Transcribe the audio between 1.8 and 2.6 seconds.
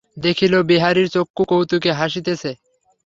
হাসিতেছে।